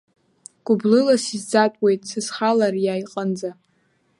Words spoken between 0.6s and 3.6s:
Гәыблыла сизӡатәуеит сызхалар иа иҟынӡа.